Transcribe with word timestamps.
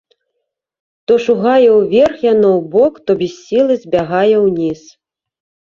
То 1.11 1.17
шугае 1.25 1.67
ўверх 1.75 2.17
яно, 2.33 2.49
убок, 2.63 2.93
то 3.07 3.11
без 3.23 3.37
сілы 3.45 3.73
збягае 3.85 4.37
ўніз. 4.49 4.81